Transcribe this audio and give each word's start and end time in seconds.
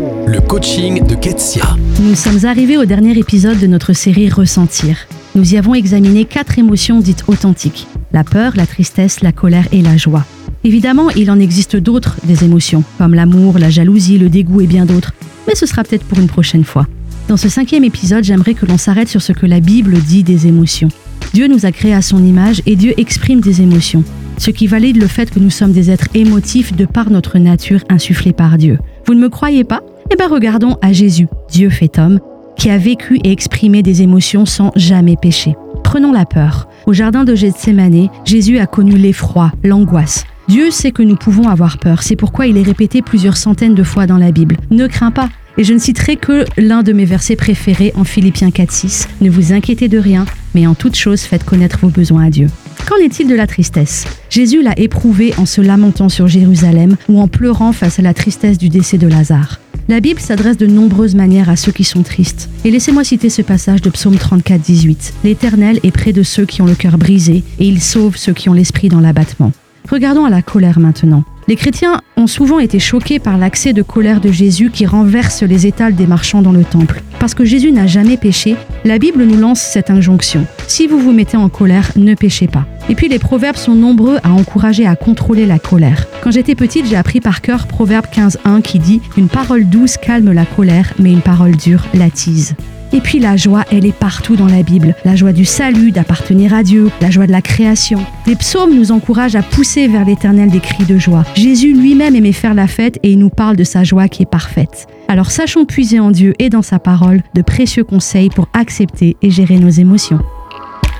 Le 0.00 0.40
coaching 0.40 1.06
de 1.06 1.14
Ketsia. 1.14 1.76
Nous 2.00 2.14
sommes 2.14 2.46
arrivés 2.46 2.78
au 2.78 2.86
dernier 2.86 3.18
épisode 3.18 3.58
de 3.58 3.66
notre 3.66 3.92
série 3.92 4.30
Ressentir. 4.30 4.96
Nous 5.34 5.52
y 5.52 5.58
avons 5.58 5.74
examiné 5.74 6.24
quatre 6.24 6.58
émotions 6.58 7.00
dites 7.00 7.24
authentiques. 7.26 7.86
La 8.10 8.24
peur, 8.24 8.52
la 8.56 8.66
tristesse, 8.66 9.20
la 9.20 9.32
colère 9.32 9.68
et 9.72 9.82
la 9.82 9.98
joie. 9.98 10.24
Évidemment, 10.64 11.10
il 11.10 11.30
en 11.30 11.38
existe 11.38 11.76
d'autres 11.76 12.16
des 12.24 12.44
émotions, 12.44 12.82
comme 12.96 13.12
l'amour, 13.12 13.58
la 13.58 13.68
jalousie, 13.68 14.16
le 14.16 14.30
dégoût 14.30 14.62
et 14.62 14.66
bien 14.66 14.86
d'autres. 14.86 15.12
Mais 15.46 15.54
ce 15.54 15.66
sera 15.66 15.84
peut-être 15.84 16.06
pour 16.06 16.18
une 16.18 16.28
prochaine 16.28 16.64
fois. 16.64 16.86
Dans 17.28 17.36
ce 17.36 17.50
cinquième 17.50 17.84
épisode, 17.84 18.24
j'aimerais 18.24 18.54
que 18.54 18.64
l'on 18.64 18.78
s'arrête 18.78 19.08
sur 19.10 19.20
ce 19.20 19.32
que 19.34 19.44
la 19.44 19.60
Bible 19.60 19.98
dit 19.98 20.22
des 20.22 20.46
émotions. 20.46 20.88
Dieu 21.34 21.46
nous 21.46 21.66
a 21.66 21.72
créés 21.72 21.94
à 21.94 22.02
son 22.02 22.24
image 22.24 22.62
et 22.64 22.74
Dieu 22.74 22.94
exprime 22.96 23.42
des 23.42 23.60
émotions, 23.60 24.02
ce 24.38 24.50
qui 24.50 24.66
valide 24.66 24.96
le 24.96 25.06
fait 25.06 25.30
que 25.30 25.40
nous 25.40 25.50
sommes 25.50 25.72
des 25.72 25.90
êtres 25.90 26.08
émotifs 26.14 26.74
de 26.74 26.86
par 26.86 27.10
notre 27.10 27.38
nature 27.38 27.84
insufflée 27.90 28.32
par 28.32 28.56
Dieu. 28.56 28.78
Vous 29.06 29.14
ne 29.14 29.20
me 29.20 29.28
croyez 29.28 29.64
pas? 29.64 29.82
Eh 30.12 30.16
bien 30.16 30.28
regardons 30.28 30.76
à 30.82 30.92
Jésus, 30.92 31.28
Dieu 31.50 31.70
fait 31.70 31.98
homme, 31.98 32.18
qui 32.56 32.68
a 32.68 32.78
vécu 32.78 33.20
et 33.22 33.30
exprimé 33.30 33.82
des 33.82 34.02
émotions 34.02 34.44
sans 34.44 34.72
jamais 34.74 35.16
pécher. 35.16 35.54
Prenons 35.84 36.10
la 36.12 36.24
peur. 36.24 36.68
Au 36.86 36.92
jardin 36.92 37.22
de 37.22 37.36
Gethsemane, 37.36 38.08
Jésus 38.24 38.58
a 38.58 38.66
connu 38.66 38.96
l'effroi, 38.96 39.52
l'angoisse. 39.62 40.24
Dieu 40.48 40.72
sait 40.72 40.90
que 40.90 41.04
nous 41.04 41.14
pouvons 41.14 41.48
avoir 41.48 41.78
peur, 41.78 42.02
c'est 42.02 42.16
pourquoi 42.16 42.48
il 42.48 42.56
est 42.56 42.62
répété 42.62 43.02
plusieurs 43.02 43.36
centaines 43.36 43.76
de 43.76 43.84
fois 43.84 44.06
dans 44.06 44.18
la 44.18 44.32
Bible. 44.32 44.56
Ne 44.72 44.88
crains 44.88 45.12
pas, 45.12 45.28
et 45.56 45.62
je 45.62 45.72
ne 45.72 45.78
citerai 45.78 46.16
que 46.16 46.44
l'un 46.56 46.82
de 46.82 46.92
mes 46.92 47.04
versets 47.04 47.36
préférés 47.36 47.92
en 47.94 48.02
Philippiens 48.02 48.48
4.6. 48.48 49.06
Ne 49.20 49.30
vous 49.30 49.52
inquiétez 49.52 49.86
de 49.86 49.98
rien, 49.98 50.26
mais 50.56 50.66
en 50.66 50.74
toute 50.74 50.96
chose 50.96 51.20
faites 51.20 51.44
connaître 51.44 51.78
vos 51.82 51.88
besoins 51.88 52.24
à 52.24 52.30
Dieu. 52.30 52.48
Qu'en 52.88 52.96
est-il 52.96 53.28
de 53.28 53.36
la 53.36 53.46
tristesse? 53.46 54.06
Jésus 54.28 54.60
l'a 54.60 54.76
éprouvé 54.76 55.32
en 55.38 55.46
se 55.46 55.60
lamentant 55.60 56.08
sur 56.08 56.26
Jérusalem 56.26 56.96
ou 57.08 57.20
en 57.20 57.28
pleurant 57.28 57.72
face 57.72 58.00
à 58.00 58.02
la 58.02 58.14
tristesse 58.14 58.58
du 58.58 58.68
décès 58.68 58.98
de 58.98 59.06
Lazare. 59.06 59.60
La 59.90 59.98
Bible 59.98 60.20
s'adresse 60.20 60.56
de 60.56 60.68
nombreuses 60.68 61.16
manières 61.16 61.50
à 61.50 61.56
ceux 61.56 61.72
qui 61.72 61.82
sont 61.82 62.04
tristes. 62.04 62.48
Et 62.64 62.70
laissez-moi 62.70 63.02
citer 63.02 63.28
ce 63.28 63.42
passage 63.42 63.82
de 63.82 63.90
Psaume 63.90 64.18
34, 64.18 64.60
18. 64.60 65.14
L'Éternel 65.24 65.80
est 65.82 65.90
près 65.90 66.12
de 66.12 66.22
ceux 66.22 66.46
qui 66.46 66.62
ont 66.62 66.66
le 66.66 66.76
cœur 66.76 66.96
brisé, 66.96 67.42
et 67.58 67.66
il 67.66 67.82
sauve 67.82 68.16
ceux 68.16 68.32
qui 68.32 68.48
ont 68.48 68.52
l'esprit 68.52 68.88
dans 68.88 69.00
l'abattement. 69.00 69.50
Regardons 69.90 70.24
à 70.24 70.30
la 70.30 70.42
colère 70.42 70.78
maintenant. 70.78 71.24
Les 71.48 71.56
chrétiens 71.56 72.00
ont 72.16 72.28
souvent 72.28 72.60
été 72.60 72.78
choqués 72.78 73.18
par 73.18 73.36
l'accès 73.36 73.72
de 73.72 73.82
colère 73.82 74.20
de 74.20 74.30
Jésus 74.30 74.70
qui 74.70 74.86
renverse 74.86 75.42
les 75.42 75.66
étals 75.66 75.96
des 75.96 76.06
marchands 76.06 76.42
dans 76.42 76.52
le 76.52 76.62
temple. 76.62 77.02
Parce 77.18 77.34
que 77.34 77.44
Jésus 77.44 77.72
n'a 77.72 77.88
jamais 77.88 78.16
péché, 78.16 78.54
la 78.84 78.98
Bible 78.98 79.24
nous 79.24 79.36
lance 79.36 79.60
cette 79.60 79.90
injonction. 79.90 80.46
Si 80.66 80.86
vous 80.86 80.98
vous 80.98 81.12
mettez 81.12 81.36
en 81.36 81.48
colère, 81.48 81.90
ne 81.96 82.14
péchez 82.14 82.46
pas. 82.46 82.66
Et 82.88 82.94
puis 82.94 83.08
les 83.08 83.18
proverbes 83.18 83.56
sont 83.56 83.74
nombreux 83.74 84.18
à 84.22 84.30
encourager 84.30 84.86
à 84.86 84.96
contrôler 84.96 85.46
la 85.46 85.58
colère. 85.58 86.06
Quand 86.22 86.30
j'étais 86.30 86.54
petite, 86.54 86.86
j'ai 86.86 86.96
appris 86.96 87.20
par 87.20 87.40
cœur 87.40 87.66
Proverbe 87.66 88.06
15.1 88.06 88.62
qui 88.62 88.78
dit⁇ 88.78 89.02
Une 89.18 89.28
parole 89.28 89.68
douce 89.68 89.96
calme 89.96 90.32
la 90.32 90.44
colère, 90.44 90.92
mais 90.98 91.12
une 91.12 91.20
parole 91.20 91.56
dure 91.56 91.84
l'attise⁇ 91.94 92.54
et 92.92 93.00
puis 93.00 93.20
la 93.20 93.36
joie, 93.36 93.64
elle 93.70 93.86
est 93.86 93.96
partout 93.96 94.34
dans 94.34 94.48
la 94.48 94.62
Bible. 94.62 94.96
La 95.04 95.14
joie 95.14 95.32
du 95.32 95.44
salut, 95.44 95.92
d'appartenir 95.92 96.52
à 96.52 96.62
Dieu, 96.62 96.90
la 97.00 97.10
joie 97.10 97.26
de 97.26 97.32
la 97.32 97.42
création. 97.42 98.04
Les 98.26 98.34
psaumes 98.34 98.74
nous 98.74 98.90
encouragent 98.90 99.36
à 99.36 99.42
pousser 99.42 99.86
vers 99.86 100.04
l'éternel 100.04 100.50
des 100.50 100.58
cris 100.58 100.84
de 100.84 100.98
joie. 100.98 101.24
Jésus 101.34 101.72
lui-même 101.72 102.16
aimait 102.16 102.32
faire 102.32 102.54
la 102.54 102.66
fête 102.66 102.98
et 103.02 103.12
il 103.12 103.18
nous 103.18 103.30
parle 103.30 103.56
de 103.56 103.64
sa 103.64 103.84
joie 103.84 104.08
qui 104.08 104.22
est 104.24 104.30
parfaite. 104.30 104.88
Alors 105.10 105.30
sachons 105.32 105.64
puiser 105.64 105.98
en 105.98 106.12
Dieu 106.12 106.34
et 106.38 106.50
dans 106.50 106.62
sa 106.62 106.78
parole 106.78 107.24
de 107.34 107.42
précieux 107.42 107.82
conseils 107.82 108.30
pour 108.30 108.46
accepter 108.52 109.16
et 109.22 109.30
gérer 109.30 109.58
nos 109.58 109.68
émotions. 109.68 110.20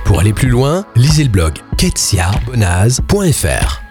Pour 0.05 0.19
aller 0.19 0.33
plus 0.33 0.49
loin, 0.49 0.85
lisez 0.97 1.23
le 1.23 1.31
blog 1.31 1.53
ketsia.bonaz.fr. 1.77 3.90